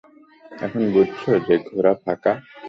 [0.61, 2.33] এখন বুঝছো যে ঘোড়া ফাঁকা?